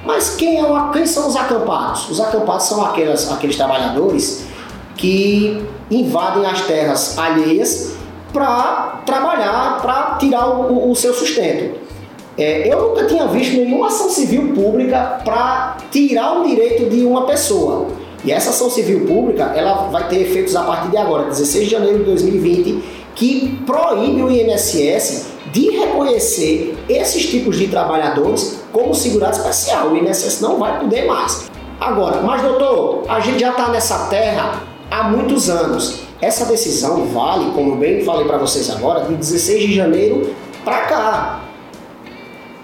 Mas 0.07 0.35
quem, 0.35 0.59
é 0.59 0.65
o, 0.65 0.91
quem 0.93 1.05
são 1.05 1.29
os 1.29 1.37
acampados? 1.37 2.09
Os 2.09 2.21
acampados 2.21 2.65
são 2.65 2.83
aquelas, 2.83 3.31
aqueles 3.31 3.55
trabalhadores 3.55 4.47
que 4.97 5.62
invadem 5.93 6.47
as 6.47 6.63
terras 6.63 7.19
alheias 7.19 7.95
para 8.33 9.03
trabalhar, 9.05 9.81
para 9.83 10.17
tirar 10.19 10.49
o, 10.49 10.91
o, 10.91 10.97
seu 10.97 11.13
sustento. 11.13 11.79
É, 12.39 12.73
eu 12.73 12.89
nunca 12.89 13.05
tinha 13.05 13.27
visto 13.27 13.57
nenhuma 13.57 13.89
ação 13.89 14.09
civil 14.09 14.55
pública 14.55 15.21
para 15.23 15.77
tirar 15.91 16.41
o 16.41 16.47
direito 16.47 16.89
de 16.89 17.05
uma 17.05 17.27
pessoa. 17.27 17.89
E 18.25 18.33
essa 18.33 18.51
ação 18.51 18.71
civil 18.71 19.07
pública 19.07 19.53
ela 19.55 19.89
vai 19.91 20.09
ter 20.09 20.23
efeitos 20.23 20.57
a 20.57 20.63
partir 20.63 20.91
de 20.91 20.97
agora, 20.97 21.25
16 21.25 21.65
de 21.65 21.71
janeiro 21.71 21.99
de 21.99 22.05
2020, 22.05 22.83
que 23.15 23.61
proíbe 23.67 24.23
o 24.23 24.31
INSS 24.31 25.27
de 25.53 25.71
reconhecer 25.71 26.75
esses 26.89 27.27
tipos 27.27 27.59
de 27.59 27.69
trabalhadores 27.69 28.61
como 28.73 28.95
segurado 28.95 29.37
especial. 29.37 29.89
O 29.89 29.97
INSS 29.97 30.41
não 30.41 30.59
vai 30.59 30.81
poder 30.81 31.05
mais. 31.05 31.51
Agora, 31.79 32.23
mas 32.23 32.41
doutor, 32.41 33.05
a 33.09 33.21
gente 33.21 33.41
já 33.41 33.51
está 33.51 33.69
nessa 33.69 34.07
terra 34.07 34.72
há 34.93 35.05
muitos 35.05 35.49
anos. 35.49 36.03
Essa 36.21 36.45
decisão 36.45 37.07
vale, 37.07 37.51
como 37.53 37.77
bem 37.77 38.05
falei 38.05 38.27
para 38.27 38.37
vocês 38.37 38.71
agora, 38.71 39.05
de 39.07 39.15
16 39.15 39.63
de 39.63 39.75
janeiro 39.75 40.35
para 40.65 40.83
cá. 40.83 41.41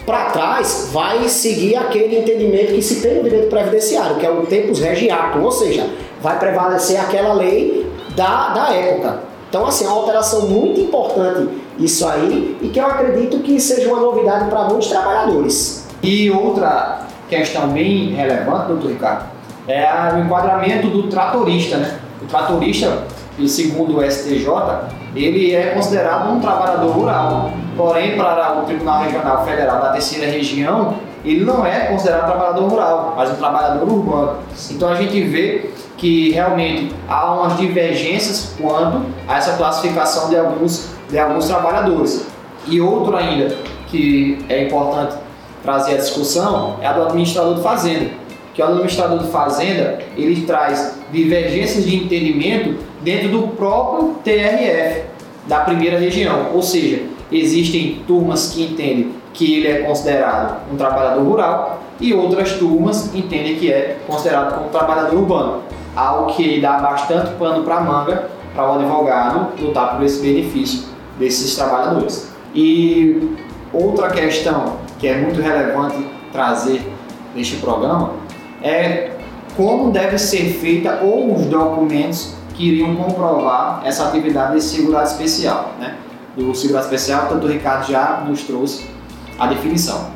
Para 0.04 0.26
trás 0.26 0.90
vai 0.92 1.28
seguir 1.28 1.76
aquele 1.76 2.18
entendimento 2.18 2.74
que 2.74 2.82
se 2.82 3.00
tem 3.00 3.16
no 3.16 3.24
direito 3.24 3.48
previdenciário, 3.48 4.16
que 4.16 4.26
é 4.26 4.30
o 4.30 4.46
tempus 4.46 4.78
regiatum, 4.78 5.42
ou 5.42 5.52
seja, 5.52 5.88
vai 6.22 6.38
prevalecer 6.38 7.00
aquela 7.00 7.34
lei 7.34 7.90
da, 8.14 8.50
da 8.50 8.74
época. 8.74 9.20
Então, 9.48 9.66
assim, 9.66 9.84
é 9.84 9.88
uma 9.88 9.96
alteração 9.96 10.48
muito 10.48 10.80
importante 10.80 11.48
isso 11.78 12.06
aí 12.06 12.56
e 12.60 12.68
que 12.68 12.78
eu 12.78 12.86
acredito 12.86 13.38
que 13.40 13.58
seja 13.58 13.88
uma 13.88 14.00
novidade 14.00 14.48
para 14.50 14.64
muitos 14.64 14.88
trabalhadores. 14.88 15.86
E 16.02 16.30
outra 16.30 17.06
questão 17.28 17.68
bem 17.68 18.10
relevante, 18.12 18.68
doutor 18.68 18.90
Ricardo, 18.90 19.26
é 19.66 19.86
o 20.14 20.18
enquadramento 20.18 20.88
do 20.88 21.08
tratorista, 21.08 21.76
né? 21.76 21.98
Tratorista, 22.28 23.04
segundo 23.46 23.98
o 23.98 24.10
STJ, 24.10 24.48
ele 25.14 25.54
é 25.54 25.68
considerado 25.74 26.30
um 26.30 26.40
trabalhador 26.40 26.90
rural. 26.90 27.52
Porém, 27.76 28.16
para 28.16 28.60
o 28.60 28.64
Tribunal 28.64 29.04
Regional 29.04 29.44
Federal 29.44 29.80
da 29.80 29.92
Terceira 29.92 30.30
Região, 30.30 30.94
ele 31.24 31.44
não 31.44 31.64
é 31.64 31.86
considerado 31.86 32.26
trabalhador 32.26 32.68
rural, 32.68 33.14
mas 33.16 33.30
um 33.30 33.36
trabalhador 33.36 33.88
urbano. 33.88 34.38
Então 34.70 34.88
a 34.88 34.94
gente 34.94 35.20
vê 35.22 35.70
que 35.96 36.30
realmente 36.30 36.94
há 37.08 37.32
umas 37.34 37.56
divergências 37.56 38.54
quanto 38.60 39.02
a 39.26 39.36
essa 39.36 39.56
classificação 39.56 40.28
de 40.28 40.36
alguns, 40.36 40.90
de 41.08 41.18
alguns 41.18 41.46
trabalhadores. 41.46 42.26
E 42.66 42.80
outro 42.80 43.16
ainda 43.16 43.56
que 43.88 44.44
é 44.48 44.64
importante 44.64 45.16
trazer 45.62 45.94
a 45.94 45.96
discussão 45.96 46.76
é 46.80 46.86
a 46.86 46.92
do 46.92 47.02
administrador 47.02 47.54
de 47.54 47.62
fazenda 47.62 48.27
que 48.58 48.62
o 48.62 48.66
administrador 48.66 49.20
de 49.20 49.28
fazenda 49.28 50.00
ele 50.16 50.44
traz 50.44 50.98
divergências 51.12 51.84
de 51.84 51.94
entendimento 51.94 52.74
dentro 53.04 53.28
do 53.28 53.42
próprio 53.54 54.16
TRF 54.24 55.02
da 55.46 55.60
primeira 55.60 55.96
região, 55.96 56.48
ou 56.52 56.60
seja, 56.60 57.04
existem 57.30 58.02
turmas 58.04 58.50
que 58.50 58.64
entendem 58.64 59.12
que 59.32 59.58
ele 59.58 59.68
é 59.68 59.78
considerado 59.82 60.60
um 60.72 60.76
trabalhador 60.76 61.22
rural 61.22 61.82
e 62.00 62.12
outras 62.12 62.54
turmas 62.54 63.14
entendem 63.14 63.54
que 63.54 63.70
é 63.70 63.98
considerado 64.08 64.56
como 64.56 64.66
um 64.66 64.70
trabalhador 64.70 65.14
urbano, 65.14 65.62
algo 65.94 66.34
que 66.34 66.60
dá 66.60 66.78
bastante 66.78 67.34
pano 67.34 67.62
para 67.62 67.80
manga 67.80 68.28
para 68.56 68.72
o 68.72 68.74
advogado 68.74 69.52
lutar 69.62 69.94
por 69.94 70.04
esse 70.04 70.20
benefício 70.20 70.88
desses 71.16 71.54
trabalhadores. 71.54 72.32
E 72.52 73.36
outra 73.72 74.10
questão 74.10 74.78
que 74.98 75.06
é 75.06 75.16
muito 75.16 75.40
relevante 75.40 76.04
trazer 76.32 76.82
neste 77.36 77.56
programa 77.58 78.26
é 78.62 79.12
como 79.56 79.90
deve 79.90 80.18
ser 80.18 80.52
feita 80.54 81.00
ou 81.02 81.34
os 81.34 81.46
documentos 81.46 82.34
que 82.54 82.68
iriam 82.68 82.94
comprovar 82.96 83.82
essa 83.84 84.06
atividade 84.06 84.54
desse 84.54 84.76
segurado 84.76 85.08
especial. 85.08 85.74
Né? 85.78 85.96
Do 86.36 86.54
segurado 86.54 86.84
especial, 86.84 87.26
tanto 87.28 87.46
o 87.46 87.50
Ricardo 87.50 87.90
já 87.90 88.22
nos 88.26 88.42
trouxe 88.42 88.86
a 89.38 89.46
definição. 89.46 90.10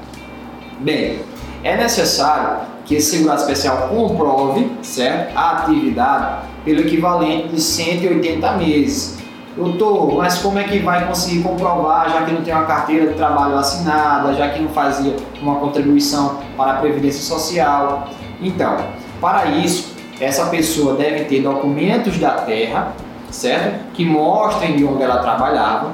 Bem, 0.80 1.20
é 1.62 1.76
necessário 1.76 2.60
que 2.84 2.96
esse 2.96 3.16
segurado 3.16 3.40
especial 3.40 3.88
comprove 3.88 4.70
certo, 4.82 5.36
a 5.36 5.58
atividade 5.58 6.46
pelo 6.64 6.80
equivalente 6.80 7.48
de 7.48 7.60
180 7.60 8.52
meses. 8.56 9.18
Doutor, 9.56 10.14
mas 10.16 10.38
como 10.38 10.58
é 10.58 10.64
que 10.64 10.78
vai 10.78 11.06
conseguir 11.06 11.42
comprovar, 11.42 12.10
já 12.10 12.22
que 12.22 12.32
não 12.32 12.42
tem 12.42 12.54
uma 12.54 12.64
carteira 12.64 13.08
de 13.08 13.14
trabalho 13.14 13.56
assinada, 13.56 14.32
já 14.34 14.48
que 14.48 14.60
não 14.62 14.70
fazia 14.70 15.14
uma 15.42 15.56
contribuição 15.56 16.38
para 16.56 16.72
a 16.72 16.74
Previdência 16.76 17.22
Social? 17.22 18.08
Então, 18.42 18.76
para 19.20 19.46
isso, 19.46 19.94
essa 20.20 20.46
pessoa 20.46 20.94
deve 20.94 21.24
ter 21.24 21.40
documentos 21.42 22.18
da 22.18 22.32
terra, 22.32 22.92
certo? 23.30 23.92
Que 23.94 24.04
mostrem 24.04 24.76
de 24.76 24.84
onde 24.84 25.02
ela 25.02 25.18
trabalhava, 25.18 25.92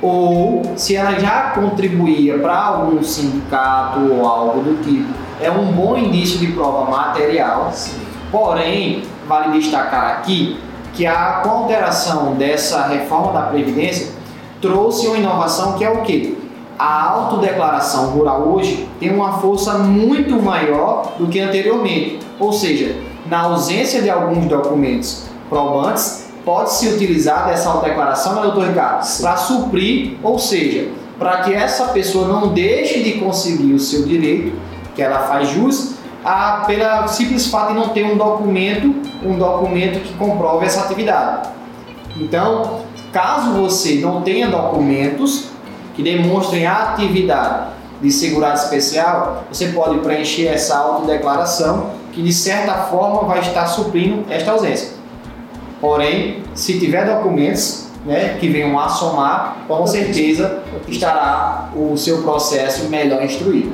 ou 0.00 0.62
se 0.76 0.94
ela 0.94 1.18
já 1.18 1.50
contribuía 1.50 2.38
para 2.38 2.54
algum 2.54 3.02
sindicato 3.02 4.00
ou 4.12 4.24
algo 4.26 4.60
do 4.60 4.82
tipo, 4.82 5.12
é 5.40 5.50
um 5.50 5.72
bom 5.72 5.96
indício 5.96 6.38
de 6.38 6.48
prova 6.48 6.88
material. 6.90 7.72
Porém, 8.30 9.02
vale 9.26 9.58
destacar 9.58 10.18
aqui 10.18 10.60
que 10.94 11.06
a 11.06 11.42
alteração 11.44 12.34
dessa 12.34 12.86
reforma 12.86 13.32
da 13.32 13.42
Previdência 13.42 14.12
trouxe 14.60 15.06
uma 15.06 15.18
inovação 15.18 15.74
que 15.74 15.84
é 15.84 15.90
o 15.90 16.02
quê? 16.02 16.37
A 16.78 17.10
autodeclaração 17.10 18.10
rural 18.10 18.48
hoje 18.48 18.88
tem 19.00 19.12
uma 19.12 19.38
força 19.38 19.78
muito 19.78 20.40
maior 20.40 21.14
do 21.18 21.26
que 21.26 21.40
anteriormente. 21.40 22.20
Ou 22.38 22.52
seja, 22.52 22.94
na 23.26 23.40
ausência 23.40 24.00
de 24.00 24.08
alguns 24.08 24.46
documentos 24.46 25.24
probantes, 25.48 26.28
pode-se 26.44 26.88
utilizar 26.88 27.46
dessa 27.46 27.68
autodeclaração, 27.68 28.36
né, 28.36 28.42
doutor 28.42 28.68
Ricardo, 28.68 29.04
para 29.20 29.36
suprir, 29.36 30.16
ou 30.22 30.38
seja, 30.38 30.88
para 31.18 31.38
que 31.38 31.52
essa 31.52 31.86
pessoa 31.86 32.28
não 32.28 32.54
deixe 32.54 33.02
de 33.02 33.14
conseguir 33.14 33.74
o 33.74 33.80
seu 33.80 34.04
direito, 34.04 34.56
que 34.94 35.02
ela 35.02 35.18
faz 35.26 35.48
jus, 35.48 35.94
a, 36.24 36.64
pela 36.64 37.08
simples 37.08 37.48
fato 37.48 37.72
de 37.72 37.74
não 37.74 37.88
ter 37.88 38.04
um 38.04 38.16
documento, 38.16 38.94
um 39.24 39.36
documento 39.36 40.00
que 40.00 40.14
comprove 40.14 40.64
essa 40.64 40.82
atividade. 40.82 41.48
Então, 42.16 42.80
caso 43.12 43.52
você 43.54 43.96
não 43.96 44.22
tenha 44.22 44.48
documentos 44.48 45.48
que 45.98 46.02
demonstrem 46.04 46.64
atividade 46.64 47.72
de 48.00 48.12
segurado 48.12 48.56
especial, 48.56 49.42
você 49.50 49.66
pode 49.70 49.98
preencher 49.98 50.46
essa 50.46 50.78
autodeclaração 50.78 51.90
que 52.12 52.22
de 52.22 52.32
certa 52.32 52.72
forma 52.84 53.22
vai 53.22 53.40
estar 53.40 53.66
suprindo 53.66 54.24
esta 54.30 54.52
ausência. 54.52 54.90
Porém, 55.80 56.44
se 56.54 56.78
tiver 56.78 57.04
documentos 57.04 57.88
né, 58.06 58.36
que 58.38 58.48
venham 58.48 58.78
a 58.78 58.88
somar, 58.88 59.64
com 59.66 59.84
certeza 59.88 60.62
estará 60.86 61.70
o 61.74 61.96
seu 61.96 62.22
processo 62.22 62.88
melhor 62.88 63.20
instruído. 63.24 63.72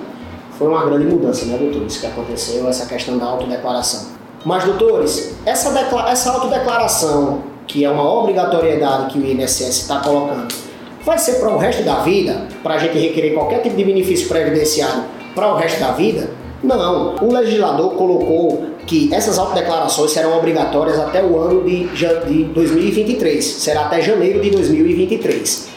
Foi 0.58 0.68
uma 0.68 0.82
grande 0.86 1.04
mudança, 1.04 1.44
né, 1.44 1.58
doutor? 1.58 1.86
Isso 1.86 2.00
que 2.00 2.06
aconteceu, 2.06 2.66
essa 2.66 2.86
questão 2.86 3.18
da 3.18 3.26
autodeclaração. 3.26 4.14
Mas, 4.46 4.64
doutores, 4.64 5.36
essa, 5.44 5.78
essa 6.08 6.32
autodeclaração, 6.32 7.42
que 7.66 7.84
é 7.84 7.90
uma 7.90 8.10
obrigatoriedade 8.10 9.12
que 9.12 9.18
o 9.18 9.26
INSS 9.26 9.60
está 9.60 10.00
colocando, 10.00 10.63
vai 11.04 11.18
ser 11.18 11.34
para 11.34 11.50
o 11.50 11.58
resto 11.58 11.82
da 11.82 11.96
vida? 12.00 12.48
Para 12.62 12.74
a 12.74 12.78
gente 12.78 12.98
requerer 12.98 13.34
qualquer 13.34 13.60
tipo 13.60 13.76
de 13.76 13.84
benefício 13.84 14.26
previdenciário 14.28 15.04
para 15.34 15.52
o 15.52 15.56
resto 15.56 15.80
da 15.80 15.92
vida? 15.92 16.30
Não. 16.62 17.16
O 17.20 17.32
legislador 17.32 17.92
colocou 17.92 18.64
que 18.86 19.12
essas 19.14 19.38
autodeclarações 19.38 20.10
serão 20.12 20.36
obrigatórias 20.36 20.98
até 20.98 21.22
o 21.22 21.38
ano 21.38 21.62
de, 21.62 21.86
de 21.88 22.44
2023, 22.44 23.44
será 23.44 23.82
até 23.82 24.00
janeiro 24.00 24.40
de 24.40 24.50
2023. 24.50 25.68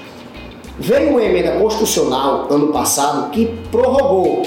Veio 0.80 1.10
uma 1.10 1.24
emenda 1.24 1.60
constitucional 1.60 2.48
ano 2.50 2.68
passado 2.68 3.32
que 3.32 3.48
prorrogou 3.72 4.44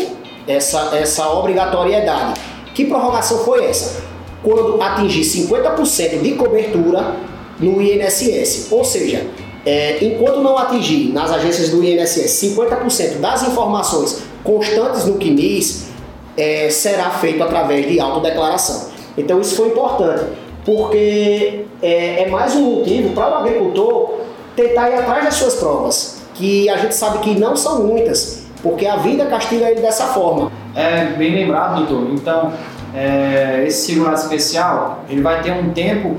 essa, 0.46 0.96
essa 0.96 1.28
obrigatoriedade. 1.28 2.40
Que 2.74 2.86
prorrogação 2.86 3.38
foi 3.38 3.64
essa? 3.66 4.02
Quando 4.42 4.80
atingir 4.80 5.22
50% 5.22 6.22
de 6.22 6.32
cobertura 6.32 7.16
no 7.58 7.82
INSS, 7.82 8.68
ou 8.70 8.84
seja, 8.84 9.26
é, 9.64 10.02
enquanto 10.04 10.40
não 10.40 10.56
atingir 10.56 11.12
nas 11.12 11.30
agências 11.30 11.70
do 11.70 11.84
INSS 11.84 12.42
50% 12.56 13.18
das 13.20 13.42
informações 13.42 14.22
constantes 14.42 15.04
no 15.04 15.18
CNIS, 15.18 15.90
é, 16.36 16.70
será 16.70 17.10
feito 17.10 17.42
através 17.42 17.86
de 17.86 18.00
autodeclaração. 18.00 18.90
Então 19.16 19.40
isso 19.40 19.56
foi 19.56 19.68
importante, 19.68 20.24
porque 20.64 21.66
é, 21.82 22.22
é 22.22 22.28
mais 22.28 22.54
um 22.54 22.76
motivo 22.76 23.14
para 23.14 23.30
o 23.30 23.34
agricultor 23.40 24.20
tentar 24.56 24.90
ir 24.90 24.94
atrás 24.94 25.24
das 25.24 25.34
suas 25.34 25.54
provas, 25.56 26.22
que 26.34 26.68
a 26.68 26.76
gente 26.78 26.94
sabe 26.94 27.18
que 27.18 27.38
não 27.38 27.54
são 27.54 27.82
muitas, 27.84 28.46
porque 28.62 28.86
a 28.86 28.96
vida 28.96 29.26
castiga 29.26 29.70
ele 29.70 29.80
dessa 29.80 30.06
forma. 30.06 30.50
É 30.74 31.06
bem 31.16 31.34
lembrado, 31.34 31.84
doutor. 31.86 32.10
Então, 32.12 32.52
é, 32.94 33.64
esse 33.66 33.86
segurado 33.86 34.16
especial, 34.16 35.04
ele 35.08 35.20
vai 35.20 35.42
ter 35.42 35.52
um 35.52 35.70
tempo 35.72 36.16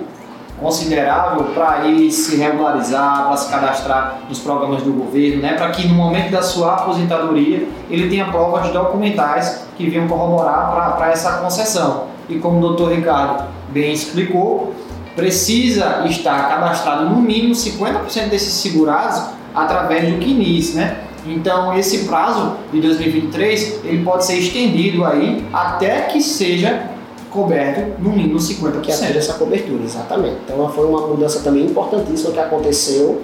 considerável 0.61 1.45
para 1.55 1.87
ir 1.87 2.11
se 2.11 2.37
regularizar, 2.37 3.25
para 3.27 3.37
se 3.37 3.49
cadastrar 3.49 4.19
nos 4.29 4.39
programas 4.39 4.83
do 4.83 4.93
governo, 4.93 5.41
né? 5.41 5.53
para 5.53 5.71
que 5.71 5.87
no 5.87 5.95
momento 5.95 6.31
da 6.31 6.41
sua 6.41 6.75
aposentadoria 6.75 7.67
ele 7.89 8.09
tenha 8.09 8.25
provas 8.25 8.71
documentais 8.71 9.65
que 9.75 9.89
venham 9.89 10.07
corroborar 10.07 10.95
para 10.95 11.11
essa 11.11 11.37
concessão. 11.37 12.05
E 12.29 12.37
como 12.37 12.59
o 12.59 12.61
doutor 12.61 12.93
Ricardo 12.93 13.43
bem 13.69 13.91
explicou, 13.91 14.73
precisa 15.15 16.03
estar 16.05 16.47
cadastrado 16.47 17.09
no 17.09 17.17
mínimo 17.17 17.53
50% 17.53 18.29
desses 18.29 18.53
segurados 18.53 19.21
através 19.53 20.13
do 20.13 20.19
CNIS, 20.19 20.75
né? 20.75 20.97
Então 21.25 21.77
esse 21.77 22.05
prazo 22.05 22.55
de 22.71 22.81
2023 22.81 23.81
ele 23.83 24.03
pode 24.03 24.25
ser 24.25 24.37
estendido 24.37 25.05
aí 25.05 25.45
até 25.53 26.01
que 26.03 26.21
seja 26.21 26.89
coberto 27.31 28.01
no 28.01 28.11
mínimo 28.11 28.37
50%. 28.37 28.81
Que 28.81 28.91
atinja 28.91 29.17
essa 29.17 29.33
cobertura, 29.33 29.83
exatamente. 29.83 30.37
Então 30.45 30.69
foi 30.69 30.85
uma 30.85 31.07
mudança 31.07 31.41
também 31.43 31.65
importantíssima 31.65 32.31
que 32.31 32.39
aconteceu 32.39 33.21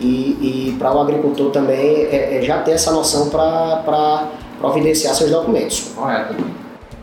e, 0.00 0.70
e 0.70 0.76
para 0.78 0.94
o 0.94 1.00
agricultor 1.00 1.50
também 1.50 2.04
é, 2.04 2.38
é 2.38 2.42
já 2.42 2.58
ter 2.58 2.72
essa 2.72 2.92
noção 2.92 3.30
para 3.30 4.28
providenciar 4.60 5.14
seus 5.14 5.30
documentos. 5.30 5.92
Correto. 5.96 6.34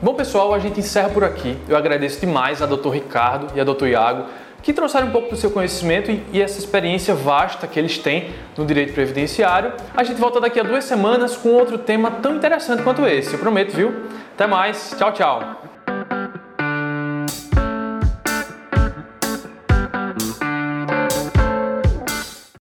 Bom 0.01 0.13
pessoal, 0.13 0.53
a 0.53 0.59
gente 0.59 0.79
encerra 0.79 1.09
por 1.09 1.23
aqui. 1.23 1.57
Eu 1.67 1.75
agradeço 1.75 2.19
demais 2.19 2.61
a 2.61 2.65
Dr. 2.65 2.89
Ricardo 2.89 3.47
e 3.55 3.59
a 3.59 3.63
Dr. 3.63 3.87
Iago 3.87 4.25
que 4.61 4.73
trouxeram 4.73 5.07
um 5.07 5.11
pouco 5.11 5.29
do 5.29 5.35
seu 5.35 5.49
conhecimento 5.49 6.11
e, 6.11 6.23
e 6.31 6.41
essa 6.41 6.59
experiência 6.59 7.15
vasta 7.15 7.67
que 7.67 7.79
eles 7.79 7.97
têm 7.97 8.29
no 8.55 8.65
direito 8.65 8.93
previdenciário. 8.93 9.73
A 9.95 10.03
gente 10.03 10.19
volta 10.19 10.39
daqui 10.39 10.59
a 10.59 10.63
duas 10.63 10.83
semanas 10.83 11.35
com 11.35 11.49
outro 11.49 11.77
tema 11.77 12.11
tão 12.11 12.35
interessante 12.35 12.83
quanto 12.83 13.05
esse, 13.05 13.33
eu 13.33 13.39
prometo, 13.39 13.71
viu? 13.75 13.91
Até 14.33 14.45
mais, 14.47 14.95
tchau, 14.97 15.11
tchau! 15.13 15.70